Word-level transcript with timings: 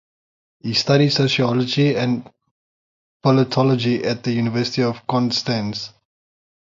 He 0.61 0.73
studied 0.73 1.11
sociology 1.11 1.95
and 1.95 2.27
politology 3.23 4.03
at 4.03 4.23
the 4.23 4.31
University 4.31 4.81
of 4.81 5.05
Konstanz. 5.05 5.93